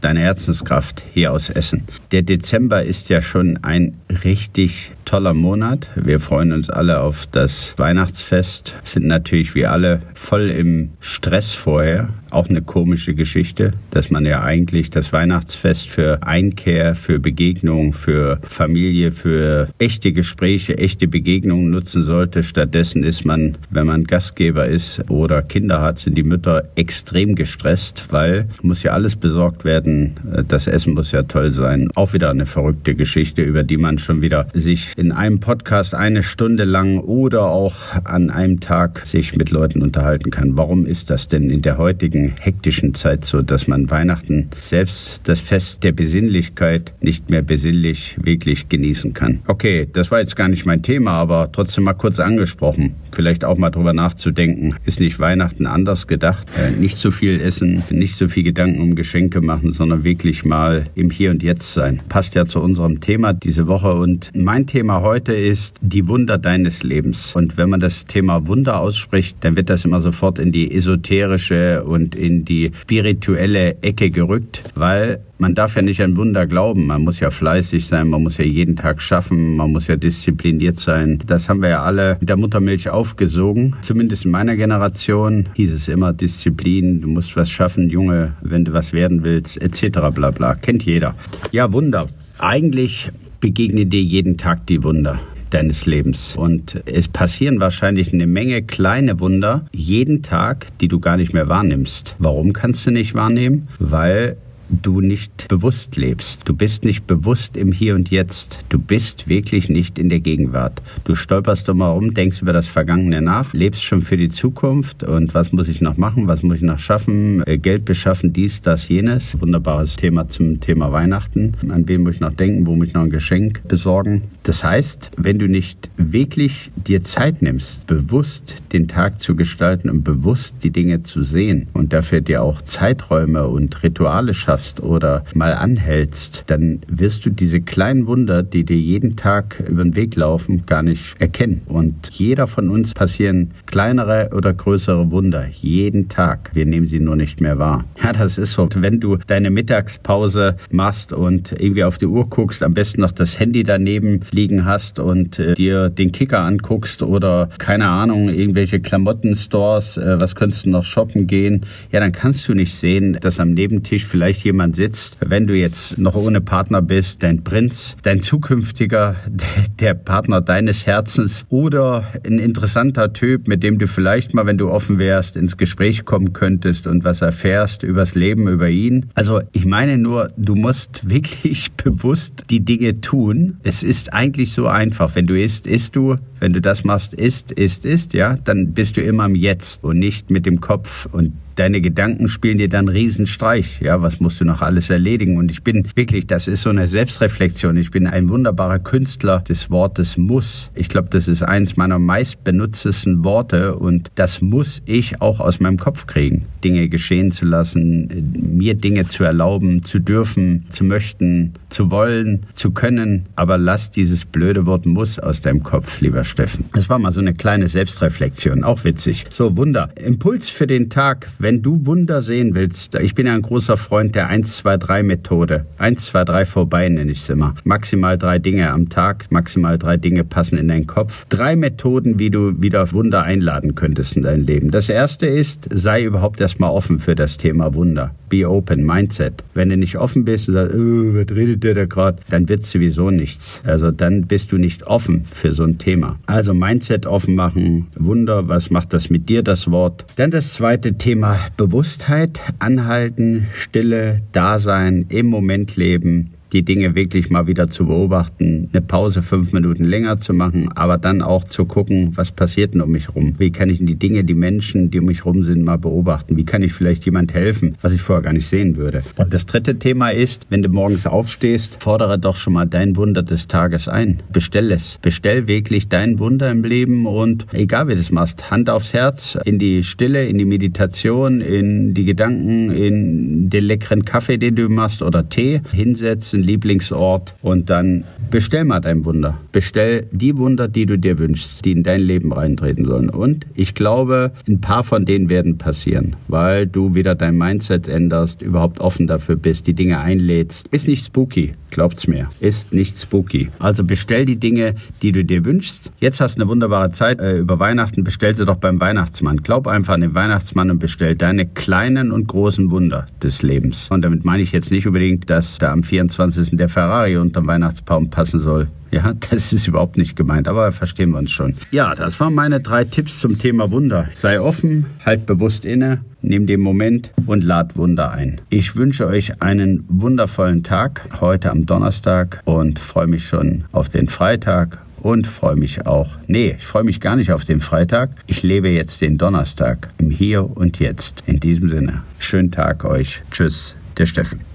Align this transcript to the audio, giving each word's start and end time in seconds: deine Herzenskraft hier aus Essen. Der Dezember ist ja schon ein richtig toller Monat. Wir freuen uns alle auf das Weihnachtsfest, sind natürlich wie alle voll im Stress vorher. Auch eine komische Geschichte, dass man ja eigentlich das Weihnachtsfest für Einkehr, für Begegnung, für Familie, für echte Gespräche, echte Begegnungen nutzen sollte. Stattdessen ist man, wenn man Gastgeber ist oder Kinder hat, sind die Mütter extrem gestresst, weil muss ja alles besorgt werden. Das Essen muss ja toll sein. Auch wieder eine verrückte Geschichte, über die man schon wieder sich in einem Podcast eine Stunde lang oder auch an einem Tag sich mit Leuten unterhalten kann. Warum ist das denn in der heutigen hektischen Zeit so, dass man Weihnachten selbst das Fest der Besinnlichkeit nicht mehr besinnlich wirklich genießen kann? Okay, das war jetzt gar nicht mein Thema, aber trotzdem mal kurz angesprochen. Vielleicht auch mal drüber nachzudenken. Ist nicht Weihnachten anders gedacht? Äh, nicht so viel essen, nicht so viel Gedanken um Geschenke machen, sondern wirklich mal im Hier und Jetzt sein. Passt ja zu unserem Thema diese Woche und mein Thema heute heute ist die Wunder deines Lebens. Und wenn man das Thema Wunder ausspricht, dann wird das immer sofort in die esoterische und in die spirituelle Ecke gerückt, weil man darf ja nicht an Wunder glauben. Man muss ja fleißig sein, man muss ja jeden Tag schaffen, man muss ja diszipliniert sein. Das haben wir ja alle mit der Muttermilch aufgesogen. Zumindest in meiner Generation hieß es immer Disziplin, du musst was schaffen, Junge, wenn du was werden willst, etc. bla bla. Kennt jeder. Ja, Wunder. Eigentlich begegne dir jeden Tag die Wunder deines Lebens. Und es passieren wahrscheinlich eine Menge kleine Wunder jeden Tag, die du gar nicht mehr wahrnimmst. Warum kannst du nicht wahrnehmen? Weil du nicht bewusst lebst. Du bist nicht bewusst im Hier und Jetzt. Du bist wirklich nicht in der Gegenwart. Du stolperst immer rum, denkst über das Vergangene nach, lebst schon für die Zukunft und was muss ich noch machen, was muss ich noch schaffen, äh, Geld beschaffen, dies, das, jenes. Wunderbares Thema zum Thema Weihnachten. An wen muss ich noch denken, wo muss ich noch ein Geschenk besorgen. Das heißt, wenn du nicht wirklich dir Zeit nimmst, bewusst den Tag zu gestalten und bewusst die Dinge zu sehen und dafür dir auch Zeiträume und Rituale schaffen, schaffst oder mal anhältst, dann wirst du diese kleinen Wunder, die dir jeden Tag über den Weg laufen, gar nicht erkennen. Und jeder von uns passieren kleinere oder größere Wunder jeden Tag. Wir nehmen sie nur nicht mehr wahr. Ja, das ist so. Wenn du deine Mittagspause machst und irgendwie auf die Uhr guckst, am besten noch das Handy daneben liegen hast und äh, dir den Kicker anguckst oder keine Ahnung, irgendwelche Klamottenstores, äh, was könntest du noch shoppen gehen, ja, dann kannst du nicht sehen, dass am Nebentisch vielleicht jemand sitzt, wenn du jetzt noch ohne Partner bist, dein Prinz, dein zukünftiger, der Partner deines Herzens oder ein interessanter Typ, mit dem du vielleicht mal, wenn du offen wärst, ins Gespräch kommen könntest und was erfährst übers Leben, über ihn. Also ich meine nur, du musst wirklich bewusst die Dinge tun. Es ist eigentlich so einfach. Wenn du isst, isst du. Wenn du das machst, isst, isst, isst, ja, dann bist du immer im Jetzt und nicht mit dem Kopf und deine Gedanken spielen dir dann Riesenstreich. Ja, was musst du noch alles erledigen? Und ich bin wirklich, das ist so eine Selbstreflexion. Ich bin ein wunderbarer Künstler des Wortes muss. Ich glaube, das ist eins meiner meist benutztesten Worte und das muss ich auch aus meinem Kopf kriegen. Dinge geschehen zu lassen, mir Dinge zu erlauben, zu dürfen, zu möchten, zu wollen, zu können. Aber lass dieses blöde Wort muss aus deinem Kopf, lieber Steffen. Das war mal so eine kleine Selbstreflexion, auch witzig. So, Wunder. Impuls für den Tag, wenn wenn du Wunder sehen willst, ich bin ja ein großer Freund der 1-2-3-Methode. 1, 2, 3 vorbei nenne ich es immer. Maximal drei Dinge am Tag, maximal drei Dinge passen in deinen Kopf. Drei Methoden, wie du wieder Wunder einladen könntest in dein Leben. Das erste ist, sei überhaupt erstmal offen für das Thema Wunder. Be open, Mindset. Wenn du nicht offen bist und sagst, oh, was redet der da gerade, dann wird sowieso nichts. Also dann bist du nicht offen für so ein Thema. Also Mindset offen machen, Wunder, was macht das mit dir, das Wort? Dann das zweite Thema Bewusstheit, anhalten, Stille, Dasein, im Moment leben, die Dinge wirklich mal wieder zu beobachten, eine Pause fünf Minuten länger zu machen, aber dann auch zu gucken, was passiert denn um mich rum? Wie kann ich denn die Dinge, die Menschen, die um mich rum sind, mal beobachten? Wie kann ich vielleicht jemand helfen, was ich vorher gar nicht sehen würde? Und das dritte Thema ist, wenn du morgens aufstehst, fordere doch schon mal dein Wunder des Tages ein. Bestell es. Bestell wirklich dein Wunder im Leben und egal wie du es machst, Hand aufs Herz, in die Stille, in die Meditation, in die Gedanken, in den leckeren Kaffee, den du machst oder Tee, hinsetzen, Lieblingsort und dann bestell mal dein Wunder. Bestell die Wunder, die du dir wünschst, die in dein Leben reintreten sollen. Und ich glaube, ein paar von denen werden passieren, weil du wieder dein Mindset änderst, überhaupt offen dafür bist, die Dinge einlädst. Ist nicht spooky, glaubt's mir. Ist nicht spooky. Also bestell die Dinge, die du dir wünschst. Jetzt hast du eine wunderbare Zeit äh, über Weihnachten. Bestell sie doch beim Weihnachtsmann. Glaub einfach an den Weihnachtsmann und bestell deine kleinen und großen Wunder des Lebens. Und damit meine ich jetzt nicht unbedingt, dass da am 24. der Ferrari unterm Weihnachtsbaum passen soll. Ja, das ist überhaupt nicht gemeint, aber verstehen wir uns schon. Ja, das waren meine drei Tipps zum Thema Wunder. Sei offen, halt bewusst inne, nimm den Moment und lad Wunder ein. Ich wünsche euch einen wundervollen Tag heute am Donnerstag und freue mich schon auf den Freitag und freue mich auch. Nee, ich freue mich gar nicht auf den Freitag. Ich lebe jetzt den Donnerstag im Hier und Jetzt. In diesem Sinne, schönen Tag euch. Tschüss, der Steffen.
deine 0.00 0.20
Herzenskraft 0.20 1.02
hier 1.12 1.32
aus 1.32 1.50
Essen. 1.50 1.84
Der 2.12 2.22
Dezember 2.22 2.82
ist 2.82 3.08
ja 3.08 3.20
schon 3.20 3.58
ein 3.62 3.96
richtig 4.24 4.92
toller 5.08 5.32
Monat. 5.32 5.88
Wir 5.96 6.20
freuen 6.20 6.52
uns 6.52 6.68
alle 6.68 7.00
auf 7.00 7.26
das 7.32 7.72
Weihnachtsfest, 7.78 8.74
sind 8.84 9.06
natürlich 9.06 9.54
wie 9.54 9.64
alle 9.64 10.00
voll 10.12 10.50
im 10.50 10.90
Stress 11.00 11.54
vorher. 11.54 12.10
Auch 12.30 12.50
eine 12.50 12.60
komische 12.60 13.14
Geschichte, 13.14 13.70
dass 13.90 14.10
man 14.10 14.26
ja 14.26 14.42
eigentlich 14.42 14.90
das 14.90 15.14
Weihnachtsfest 15.14 15.88
für 15.88 16.22
Einkehr, 16.22 16.94
für 16.94 17.18
Begegnung, 17.18 17.94
für 17.94 18.38
Familie, 18.42 19.12
für 19.12 19.70
echte 19.78 20.12
Gespräche, 20.12 20.76
echte 20.76 21.08
Begegnungen 21.08 21.70
nutzen 21.70 22.02
sollte. 22.02 22.42
Stattdessen 22.42 23.02
ist 23.02 23.24
man, 23.24 23.56
wenn 23.70 23.86
man 23.86 24.04
Gastgeber 24.04 24.66
ist 24.66 25.08
oder 25.08 25.40
Kinder 25.40 25.80
hat, 25.80 26.00
sind 26.00 26.18
die 26.18 26.22
Mütter 26.22 26.64
extrem 26.74 27.34
gestresst, 27.34 28.08
weil 28.10 28.46
muss 28.60 28.82
ja 28.82 28.92
alles 28.92 29.16
besorgt 29.16 29.64
werden. 29.64 30.44
Das 30.48 30.66
Essen 30.66 30.92
muss 30.92 31.12
ja 31.12 31.22
toll 31.22 31.52
sein. 31.52 31.88
Auch 31.94 32.12
wieder 32.12 32.28
eine 32.28 32.44
verrückte 32.44 32.94
Geschichte, 32.94 33.40
über 33.40 33.62
die 33.62 33.78
man 33.78 33.98
schon 33.98 34.20
wieder 34.20 34.48
sich 34.52 34.92
in 34.98 35.12
einem 35.12 35.38
Podcast 35.38 35.94
eine 35.94 36.24
Stunde 36.24 36.64
lang 36.64 36.98
oder 36.98 37.44
auch 37.44 37.76
an 38.02 38.30
einem 38.30 38.58
Tag 38.58 39.06
sich 39.06 39.36
mit 39.36 39.50
Leuten 39.50 39.80
unterhalten 39.80 40.30
kann. 40.30 40.56
Warum 40.56 40.86
ist 40.86 41.08
das 41.08 41.28
denn 41.28 41.50
in 41.50 41.62
der 41.62 41.78
heutigen 41.78 42.34
hektischen 42.40 42.94
Zeit 42.94 43.24
so, 43.24 43.42
dass 43.42 43.68
man 43.68 43.90
Weihnachten 43.90 44.50
selbst 44.58 45.20
das 45.24 45.40
Fest 45.40 45.84
der 45.84 45.92
Besinnlichkeit 45.92 46.94
nicht 47.00 47.30
mehr 47.30 47.42
besinnlich 47.42 48.16
wirklich 48.20 48.68
genießen 48.68 49.14
kann? 49.14 49.38
Okay, 49.46 49.88
das 49.92 50.10
war 50.10 50.18
jetzt 50.18 50.34
gar 50.34 50.48
nicht 50.48 50.66
mein 50.66 50.82
Thema, 50.82 51.12
aber 51.12 51.52
trotzdem 51.52 51.84
mal 51.84 51.94
kurz 51.94 52.18
angesprochen. 52.18 52.96
Vielleicht 53.12 53.44
auch 53.44 53.56
mal 53.56 53.70
drüber 53.70 53.92
nachzudenken. 53.92 54.74
Ist 54.84 54.98
nicht 54.98 55.20
Weihnachten 55.20 55.66
anders 55.66 56.08
gedacht? 56.08 56.48
Äh, 56.58 56.72
nicht 56.72 56.96
so 56.96 57.12
viel 57.12 57.40
essen, 57.40 57.84
nicht 57.90 58.16
so 58.16 58.26
viel 58.26 58.42
Gedanken 58.42 58.80
um 58.80 58.96
Geschenke 58.96 59.42
machen, 59.42 59.72
sondern 59.72 60.02
wirklich 60.02 60.44
mal 60.44 60.86
im 60.96 61.10
Hier 61.10 61.30
und 61.30 61.44
Jetzt 61.44 61.72
sein. 61.72 62.00
Passt 62.08 62.34
ja 62.34 62.46
zu 62.46 62.60
unserem 62.60 63.00
Thema 63.00 63.32
diese 63.32 63.68
Woche 63.68 63.94
und 63.94 64.32
mein 64.34 64.66
Thema 64.66 64.87
heute 64.96 65.18
heute 65.28 65.34
ist 65.34 65.76
die 65.80 66.06
Wunder 66.06 66.38
deines 66.38 66.82
Lebens. 66.82 67.34
Und 67.34 67.56
wenn 67.56 67.68
man 67.68 67.80
das 67.80 68.06
Thema 68.06 68.46
Wunder 68.46 68.80
ausspricht, 68.80 69.36
dann 69.40 69.56
wird 69.56 69.68
das 69.68 69.84
immer 69.84 70.00
sofort 70.00 70.38
in 70.38 70.52
die 70.52 70.74
esoterische 70.74 71.82
und 71.84 72.14
in 72.14 72.44
die 72.44 72.70
spirituelle 72.80 73.82
Ecke 73.82 74.10
gerückt, 74.10 74.62
weil 74.74 75.20
man 75.38 75.54
darf 75.54 75.76
ja 75.76 75.82
nicht 75.82 76.00
an 76.00 76.16
Wunder 76.16 76.46
glauben. 76.46 76.86
Man 76.86 77.02
muss 77.02 77.20
ja 77.20 77.30
fleißig 77.30 77.86
sein, 77.86 78.08
man 78.08 78.22
muss 78.22 78.38
ja 78.38 78.44
jeden 78.44 78.76
Tag 78.76 79.02
schaffen, 79.02 79.56
man 79.56 79.72
muss 79.72 79.86
ja 79.86 79.96
diszipliniert 79.96 80.78
sein. 80.78 81.22
Das 81.26 81.48
haben 81.48 81.62
wir 81.62 81.68
ja 81.68 81.82
alle 81.82 82.16
mit 82.20 82.28
der 82.28 82.36
Muttermilch 82.36 82.88
aufgesogen. 82.88 83.74
Zumindest 83.82 84.24
in 84.24 84.30
meiner 84.30 84.56
Generation 84.56 85.46
hieß 85.54 85.72
es 85.72 85.88
immer 85.88 86.12
Disziplin, 86.12 87.00
du 87.00 87.08
musst 87.08 87.36
was 87.36 87.50
schaffen, 87.50 87.90
Junge, 87.90 88.34
wenn 88.40 88.64
du 88.64 88.72
was 88.72 88.92
werden 88.92 89.24
willst, 89.24 89.60
etc. 89.60 89.98
bla 90.14 90.30
bla. 90.30 90.54
Kennt 90.54 90.84
jeder. 90.84 91.14
Ja, 91.50 91.72
Wunder. 91.72 92.08
Eigentlich 92.38 93.10
begegne 93.40 93.86
dir 93.86 94.02
jeden 94.02 94.36
Tag 94.36 94.66
die 94.66 94.82
Wunder 94.82 95.18
deines 95.50 95.86
Lebens. 95.86 96.36
Und 96.36 96.82
es 96.84 97.08
passieren 97.08 97.60
wahrscheinlich 97.60 98.12
eine 98.12 98.26
Menge 98.26 98.62
kleine 98.62 99.20
Wunder 99.20 99.66
jeden 99.72 100.22
Tag, 100.22 100.66
die 100.78 100.88
du 100.88 101.00
gar 101.00 101.16
nicht 101.16 101.32
mehr 101.32 101.48
wahrnimmst. 101.48 102.16
Warum 102.18 102.52
kannst 102.52 102.86
du 102.86 102.90
nicht 102.90 103.14
wahrnehmen? 103.14 103.68
Weil 103.78 104.36
du 104.68 105.00
nicht 105.00 105.48
bewusst 105.48 105.96
lebst. 105.96 106.48
Du 106.48 106.54
bist 106.54 106.84
nicht 106.84 107.06
bewusst 107.06 107.56
im 107.56 107.72
Hier 107.72 107.94
und 107.94 108.10
Jetzt. 108.10 108.58
Du 108.68 108.78
bist 108.78 109.28
wirklich 109.28 109.68
nicht 109.68 109.98
in 109.98 110.08
der 110.08 110.20
Gegenwart. 110.20 110.82
Du 111.04 111.14
stolperst 111.14 111.68
immer 111.68 111.86
rum, 111.86 112.14
denkst 112.14 112.42
über 112.42 112.52
das 112.52 112.66
Vergangene 112.66 113.22
nach, 113.22 113.52
lebst 113.52 113.82
schon 113.82 114.00
für 114.00 114.16
die 114.16 114.28
Zukunft 114.28 115.02
und 115.02 115.34
was 115.34 115.52
muss 115.52 115.68
ich 115.68 115.80
noch 115.80 115.96
machen, 115.96 116.28
was 116.28 116.42
muss 116.42 116.58
ich 116.58 116.62
noch 116.62 116.78
schaffen, 116.78 117.42
äh, 117.46 117.58
Geld 117.58 117.84
beschaffen, 117.84 118.32
dies, 118.32 118.60
das, 118.62 118.88
jenes. 118.88 119.40
Wunderbares 119.40 119.96
Thema 119.96 120.28
zum 120.28 120.60
Thema 120.60 120.92
Weihnachten. 120.92 121.54
An 121.68 121.88
wen 121.88 122.02
muss 122.02 122.16
ich 122.16 122.20
noch 122.20 122.32
denken, 122.32 122.66
wo 122.66 122.76
muss 122.76 122.88
ich 122.88 122.94
noch 122.94 123.02
ein 123.02 123.10
Geschenk 123.10 123.66
besorgen. 123.68 124.22
Das 124.42 124.64
heißt, 124.64 125.12
wenn 125.16 125.38
du 125.38 125.46
nicht 125.46 125.90
wirklich 125.96 126.70
dir 126.76 127.02
Zeit 127.02 127.42
nimmst, 127.42 127.86
bewusst 127.86 128.56
den 128.72 128.88
Tag 128.88 129.20
zu 129.20 129.34
gestalten 129.34 129.88
und 129.88 130.04
bewusst 130.04 130.56
die 130.62 130.70
Dinge 130.70 131.00
zu 131.00 131.22
sehen 131.22 131.68
und 131.72 131.92
dafür 131.92 132.20
dir 132.20 132.42
auch 132.42 132.62
Zeiträume 132.62 133.46
und 133.46 133.82
Rituale 133.82 134.34
schaffen, 134.34 134.57
schaffst 134.58 134.80
oder 134.80 135.22
mal 135.34 135.54
anhältst, 135.54 136.44
dann 136.48 136.80
wirst 136.88 137.24
du 137.24 137.30
diese 137.30 137.60
kleinen 137.60 138.08
Wunder, 138.08 138.42
die 138.42 138.64
dir 138.64 138.76
jeden 138.76 139.14
Tag 139.14 139.62
über 139.68 139.84
den 139.84 139.94
Weg 139.94 140.16
laufen, 140.16 140.66
gar 140.66 140.82
nicht 140.82 141.20
erkennen. 141.20 141.62
Und 141.66 142.10
jeder 142.10 142.48
von 142.48 142.68
uns 142.68 142.92
passieren 142.92 143.52
kleinere 143.66 144.30
oder 144.34 144.52
größere 144.52 145.12
Wunder 145.12 145.46
jeden 145.60 146.08
Tag. 146.08 146.50
Wir 146.54 146.66
nehmen 146.66 146.86
sie 146.86 146.98
nur 146.98 147.14
nicht 147.14 147.40
mehr 147.40 147.58
wahr. 147.58 147.84
Ja, 148.02 148.12
das 148.12 148.36
ist 148.36 148.52
so. 148.52 148.68
Wenn 148.74 148.98
du 148.98 149.16
deine 149.28 149.50
Mittagspause 149.50 150.56
machst 150.72 151.12
und 151.12 151.52
irgendwie 151.52 151.84
auf 151.84 151.98
die 151.98 152.06
Uhr 152.06 152.28
guckst, 152.28 152.64
am 152.64 152.74
besten 152.74 153.02
noch 153.02 153.12
das 153.12 153.38
Handy 153.38 153.62
daneben 153.62 154.20
liegen 154.32 154.64
hast 154.64 154.98
und 154.98 155.38
äh, 155.38 155.54
dir 155.54 155.88
den 155.88 156.10
Kicker 156.10 156.40
anguckst 156.40 157.02
oder 157.02 157.48
keine 157.58 157.88
Ahnung, 157.88 158.28
irgendwelche 158.28 158.80
Klamottenstores, 158.80 159.98
äh, 159.98 160.20
was 160.20 160.34
könntest 160.34 160.66
du 160.66 160.70
noch 160.70 160.84
shoppen 160.84 161.28
gehen, 161.28 161.64
ja, 161.92 162.00
dann 162.00 162.10
kannst 162.10 162.48
du 162.48 162.54
nicht 162.54 162.74
sehen, 162.74 163.18
dass 163.20 163.38
am 163.38 163.52
Nebentisch 163.52 164.04
vielleicht 164.04 164.40
jemand 164.48 164.76
sitzt, 164.76 165.18
wenn 165.20 165.46
du 165.46 165.54
jetzt 165.54 165.98
noch 165.98 166.14
ohne 166.14 166.40
Partner 166.40 166.80
bist, 166.80 167.22
dein 167.22 167.44
Prinz, 167.44 167.96
dein 168.02 168.22
zukünftiger, 168.22 169.16
der 169.78 169.94
Partner 169.94 170.40
deines 170.40 170.86
Herzens 170.86 171.44
oder 171.50 172.04
ein 172.24 172.38
interessanter 172.38 173.12
Typ, 173.12 173.46
mit 173.46 173.62
dem 173.62 173.78
du 173.78 173.86
vielleicht 173.86 174.32
mal, 174.32 174.46
wenn 174.46 174.58
du 174.58 174.70
offen 174.70 174.98
wärst, 174.98 175.36
ins 175.36 175.56
Gespräch 175.56 176.04
kommen 176.04 176.32
könntest 176.32 176.86
und 176.86 177.04
was 177.04 177.20
erfährst 177.20 177.82
übers 177.82 178.14
Leben, 178.14 178.48
über 178.48 178.68
ihn. 178.68 179.10
Also 179.14 179.42
ich 179.52 179.66
meine 179.66 179.98
nur, 179.98 180.30
du 180.36 180.54
musst 180.54 181.08
wirklich 181.08 181.72
bewusst 181.72 182.44
die 182.48 182.60
Dinge 182.60 183.00
tun. 183.00 183.58
Es 183.62 183.82
ist 183.82 184.12
eigentlich 184.14 184.52
so 184.52 184.66
einfach. 184.66 185.14
Wenn 185.14 185.26
du 185.26 185.38
isst, 185.38 185.66
isst 185.66 185.94
du. 185.94 186.16
Wenn 186.40 186.52
du 186.52 186.60
das 186.60 186.84
machst, 186.84 187.14
isst, 187.14 187.52
isst, 187.52 187.84
isst, 187.84 188.14
ja, 188.14 188.36
dann 188.44 188.72
bist 188.72 188.96
du 188.96 189.02
immer 189.02 189.26
im 189.26 189.34
Jetzt 189.34 189.82
und 189.82 189.98
nicht 189.98 190.30
mit 190.30 190.46
dem 190.46 190.60
Kopf 190.60 191.08
und 191.10 191.32
deine 191.58 191.80
Gedanken 191.80 192.28
spielen 192.28 192.58
dir 192.58 192.68
dann 192.68 192.88
Riesenstreich. 192.88 193.80
Ja, 193.80 194.00
was 194.00 194.20
musst 194.20 194.40
du 194.40 194.44
noch 194.44 194.62
alles 194.62 194.90
erledigen? 194.90 195.36
Und 195.38 195.50
ich 195.50 195.62
bin 195.62 195.86
wirklich, 195.94 196.26
das 196.26 196.46
ist 196.46 196.62
so 196.62 196.70
eine 196.70 196.86
Selbstreflexion. 196.86 197.76
Ich 197.76 197.90
bin 197.90 198.06
ein 198.06 198.28
wunderbarer 198.28 198.78
Künstler 198.78 199.40
des 199.40 199.70
Wortes 199.70 200.16
muss. 200.16 200.70
Ich 200.74 200.88
glaube, 200.88 201.08
das 201.10 201.26
ist 201.26 201.42
eins 201.42 201.76
meiner 201.76 201.98
meist 201.98 202.44
benutztesten 202.44 203.24
Worte 203.24 203.74
und 203.76 204.10
das 204.14 204.40
muss 204.40 204.82
ich 204.86 205.20
auch 205.20 205.40
aus 205.40 205.60
meinem 205.60 205.78
Kopf 205.78 206.06
kriegen. 206.06 206.44
Dinge 206.62 206.88
geschehen 206.88 207.32
zu 207.32 207.44
lassen, 207.44 208.32
mir 208.40 208.74
Dinge 208.74 209.08
zu 209.08 209.24
erlauben, 209.24 209.84
zu 209.84 209.98
dürfen, 209.98 210.66
zu 210.70 210.84
möchten, 210.84 211.54
zu 211.70 211.90
wollen, 211.90 212.46
zu 212.54 212.70
können. 212.70 213.26
Aber 213.36 213.58
lass 213.58 213.90
dieses 213.90 214.24
blöde 214.24 214.66
Wort 214.66 214.86
muss 214.86 215.18
aus 215.18 215.40
deinem 215.40 215.62
Kopf, 215.62 216.00
lieber 216.00 216.24
Steffen. 216.24 216.66
Das 216.74 216.88
war 216.88 216.98
mal 216.98 217.12
so 217.12 217.20
eine 217.20 217.34
kleine 217.34 217.68
Selbstreflexion, 217.68 218.64
auch 218.64 218.84
witzig. 218.84 219.24
So, 219.30 219.56
Wunder. 219.56 219.90
Impuls 219.96 220.48
für 220.48 220.66
den 220.66 220.90
Tag, 220.90 221.28
wenn 221.38 221.47
wenn 221.48 221.62
du 221.62 221.86
Wunder 221.86 222.20
sehen 222.20 222.54
willst, 222.54 222.94
ich 222.96 223.14
bin 223.14 223.26
ja 223.26 223.34
ein 223.34 223.40
großer 223.40 223.78
Freund 223.78 224.14
der 224.14 224.30
1-2-3-Methode. 224.30 225.64
1, 225.78 226.04
2, 226.04 226.24
3 226.24 226.44
vorbei 226.44 226.86
nenne 226.90 227.10
ich 227.10 227.20
es 227.20 227.30
immer. 227.30 227.54
Maximal 227.64 228.18
drei 228.18 228.38
Dinge 228.38 228.70
am 228.70 228.90
Tag, 228.90 229.32
maximal 229.32 229.78
drei 229.78 229.96
Dinge 229.96 230.24
passen 230.24 230.58
in 230.58 230.68
deinen 230.68 230.86
Kopf. 230.86 231.24
Drei 231.30 231.56
Methoden, 231.56 232.18
wie 232.18 232.28
du 232.28 232.60
wieder 232.60 232.92
Wunder 232.92 233.22
einladen 233.22 233.74
könntest 233.74 234.14
in 234.14 234.24
dein 234.24 234.42
Leben. 234.42 234.70
Das 234.70 234.90
erste 234.90 235.24
ist, 235.24 235.66
sei 235.70 236.04
überhaupt 236.04 236.38
erstmal 236.42 236.70
offen 236.70 236.98
für 236.98 237.14
das 237.14 237.38
Thema 237.38 237.72
Wunder. 237.72 238.14
Be 238.28 238.46
open, 238.46 238.84
Mindset. 238.84 239.42
Wenn 239.54 239.70
du 239.70 239.78
nicht 239.78 239.96
offen 239.96 240.26
bist 240.26 240.50
und 240.50 240.54
sagst, 240.54 240.74
oh, 240.74 241.14
was 241.14 241.34
redet 241.34 241.64
der 241.64 241.72
da 241.72 241.86
gerade, 241.86 242.18
dann 242.28 242.46
wird 242.50 242.62
sowieso 242.62 243.10
nichts. 243.10 243.62
Also 243.64 243.90
dann 243.90 244.26
bist 244.26 244.52
du 244.52 244.58
nicht 244.58 244.86
offen 244.86 245.24
für 245.30 245.54
so 245.54 245.64
ein 245.64 245.78
Thema. 245.78 246.18
Also 246.26 246.52
Mindset 246.52 247.06
offen 247.06 247.34
machen, 247.34 247.86
Wunder, 247.96 248.48
was 248.48 248.68
macht 248.68 248.92
das 248.92 249.08
mit 249.08 249.30
dir, 249.30 249.42
das 249.42 249.70
Wort? 249.70 250.04
Dann 250.16 250.30
das 250.30 250.52
zweite 250.52 250.98
Thema 250.98 251.37
Bewusstheit, 251.56 252.40
anhalten, 252.58 253.46
Stille, 253.52 254.22
Dasein, 254.32 255.06
im 255.08 255.26
Moment 255.26 255.76
leben, 255.76 256.34
die 256.52 256.62
Dinge 256.62 256.94
wirklich 256.94 257.30
mal 257.30 257.46
wieder 257.46 257.68
zu 257.68 257.86
beobachten, 257.86 258.68
eine 258.72 258.82
Pause 258.82 259.22
fünf 259.22 259.52
Minuten 259.52 259.84
länger 259.84 260.18
zu 260.18 260.32
machen, 260.32 260.70
aber 260.74 260.98
dann 260.98 261.22
auch 261.22 261.44
zu 261.44 261.64
gucken, 261.64 262.12
was 262.16 262.32
passiert 262.32 262.74
denn 262.74 262.80
um 262.80 262.90
mich 262.90 263.14
rum? 263.14 263.34
Wie 263.38 263.50
kann 263.50 263.70
ich 263.70 263.78
denn 263.78 263.86
die 263.86 263.96
Dinge, 263.96 264.24
die 264.24 264.34
Menschen, 264.34 264.90
die 264.90 265.00
um 265.00 265.06
mich 265.06 265.24
rum 265.24 265.44
sind, 265.44 265.64
mal 265.64 265.78
beobachten? 265.78 266.36
Wie 266.36 266.44
kann 266.44 266.62
ich 266.62 266.72
vielleicht 266.72 267.04
jemand 267.04 267.34
helfen, 267.34 267.76
was 267.82 267.92
ich 267.92 268.00
vorher 268.00 268.22
gar 268.22 268.32
nicht 268.32 268.46
sehen 268.46 268.76
würde? 268.76 269.02
Und 269.16 269.32
das 269.34 269.46
dritte 269.46 269.78
Thema 269.78 270.10
ist, 270.10 270.46
wenn 270.50 270.62
du 270.62 270.68
morgens 270.68 271.06
aufstehst, 271.06 271.78
fordere 271.80 272.18
doch 272.18 272.36
schon 272.36 272.54
mal 272.54 272.66
dein 272.66 272.96
Wunder 272.96 273.22
des 273.22 273.48
Tages 273.48 273.88
ein. 273.88 274.22
Bestell 274.32 274.72
es. 274.72 274.98
Bestell 275.02 275.48
wirklich 275.48 275.88
dein 275.88 276.18
Wunder 276.18 276.50
im 276.50 276.64
Leben 276.64 277.06
und 277.06 277.46
egal 277.52 277.88
wie 277.88 277.94
du 277.94 278.00
es 278.00 278.10
machst, 278.10 278.50
Hand 278.50 278.70
aufs 278.70 278.92
Herz, 278.92 279.38
in 279.44 279.58
die 279.58 279.82
Stille, 279.82 280.26
in 280.26 280.38
die 280.38 280.44
Meditation, 280.44 281.40
in 281.40 281.94
die 281.94 282.04
Gedanken, 282.04 282.70
in 282.70 283.50
den 283.50 283.64
leckeren 283.64 284.04
Kaffee, 284.04 284.38
den 284.38 284.56
du 284.56 284.68
machst 284.68 285.02
oder 285.02 285.28
Tee, 285.28 285.60
hinsetzen, 285.72 286.37
Lieblingsort 286.40 287.34
und 287.42 287.70
dann 287.70 288.04
bestell 288.30 288.64
mal 288.64 288.80
dein 288.80 289.04
Wunder. 289.04 289.38
Bestell 289.52 290.06
die 290.12 290.36
Wunder, 290.36 290.68
die 290.68 290.86
du 290.86 290.98
dir 290.98 291.18
wünschst, 291.18 291.64
die 291.64 291.72
in 291.72 291.82
dein 291.82 292.00
Leben 292.00 292.32
reintreten 292.32 292.84
sollen. 292.84 293.10
Und 293.10 293.46
ich 293.54 293.74
glaube, 293.74 294.32
ein 294.48 294.60
paar 294.60 294.84
von 294.84 295.04
denen 295.04 295.28
werden 295.28 295.58
passieren, 295.58 296.16
weil 296.28 296.66
du 296.66 296.94
wieder 296.94 297.14
dein 297.14 297.36
Mindset 297.36 297.88
änderst, 297.88 298.42
überhaupt 298.42 298.80
offen 298.80 299.06
dafür 299.06 299.36
bist, 299.36 299.66
die 299.66 299.74
Dinge 299.74 300.00
einlädst. 300.00 300.68
Ist 300.68 300.88
nicht 300.88 301.04
spooky, 301.04 301.52
glaubt's 301.70 302.06
mir. 302.06 302.28
Ist 302.40 302.72
nicht 302.72 302.98
spooky. 302.98 303.48
Also 303.58 303.84
bestell 303.84 304.24
die 304.24 304.36
Dinge, 304.36 304.74
die 305.02 305.12
du 305.12 305.24
dir 305.24 305.44
wünschst. 305.44 305.92
Jetzt 305.98 306.20
hast 306.20 306.36
du 306.36 306.42
eine 306.42 306.50
wunderbare 306.50 306.90
Zeit 306.92 307.20
äh, 307.20 307.38
über 307.38 307.58
Weihnachten. 307.58 308.04
Bestell 308.04 308.34
sie 308.34 308.44
doch 308.44 308.56
beim 308.56 308.80
Weihnachtsmann. 308.80 309.38
Glaub 309.38 309.66
einfach 309.66 309.94
an 309.94 310.00
den 310.00 310.14
Weihnachtsmann 310.14 310.70
und 310.70 310.78
bestell 310.78 311.14
deine 311.14 311.46
kleinen 311.46 312.12
und 312.12 312.26
großen 312.26 312.70
Wunder 312.70 313.06
des 313.22 313.42
Lebens. 313.42 313.88
Und 313.90 314.02
damit 314.02 314.24
meine 314.24 314.42
ich 314.42 314.52
jetzt 314.52 314.70
nicht 314.70 314.86
unbedingt, 314.86 315.30
dass 315.30 315.58
da 315.58 315.72
am 315.72 315.82
24. 315.82 316.27
der 316.36 316.68
Ferrari 316.68 317.16
unterm 317.16 317.46
Weihnachtsbaum 317.46 318.10
passen 318.10 318.40
soll. 318.40 318.68
Ja, 318.90 319.12
das 319.30 319.52
ist 319.52 319.68
überhaupt 319.68 319.96
nicht 319.96 320.16
gemeint, 320.16 320.48
aber 320.48 320.72
verstehen 320.72 321.10
wir 321.10 321.18
uns 321.18 321.30
schon. 321.30 321.54
Ja, 321.70 321.94
das 321.94 322.20
waren 322.20 322.34
meine 322.34 322.60
drei 322.60 322.84
Tipps 322.84 323.20
zum 323.20 323.38
Thema 323.38 323.70
Wunder. 323.70 324.08
Sei 324.14 324.40
offen, 324.40 324.86
halt 325.04 325.26
bewusst 325.26 325.64
inne, 325.64 326.00
nimm 326.22 326.46
den 326.46 326.60
Moment 326.60 327.10
und 327.26 327.42
lad 327.42 327.76
Wunder 327.76 328.10
ein. 328.12 328.40
Ich 328.50 328.76
wünsche 328.76 329.06
euch 329.06 329.42
einen 329.42 329.84
wundervollen 329.88 330.62
Tag 330.62 331.20
heute 331.20 331.50
am 331.50 331.66
Donnerstag 331.66 332.40
und 332.44 332.78
freue 332.78 333.06
mich 333.06 333.26
schon 333.26 333.64
auf 333.72 333.88
den 333.88 334.08
Freitag 334.08 334.78
und 335.00 335.26
freue 335.26 335.56
mich 335.56 335.86
auch. 335.86 336.16
Nee, 336.26 336.56
ich 336.58 336.66
freue 336.66 336.84
mich 336.84 337.00
gar 337.00 337.16
nicht 337.16 337.32
auf 337.32 337.44
den 337.44 337.60
Freitag. 337.60 338.10
Ich 338.26 338.42
lebe 338.42 338.68
jetzt 338.68 339.00
den 339.00 339.18
Donnerstag 339.18 339.88
im 339.98 340.10
Hier 340.10 340.56
und 340.56 340.80
Jetzt. 340.80 341.22
In 341.26 341.40
diesem 341.40 341.68
Sinne, 341.68 342.02
schönen 342.18 342.50
Tag 342.50 342.84
euch. 342.84 343.22
Tschüss, 343.30 343.76
der 343.96 344.06
Steffen. 344.06 344.47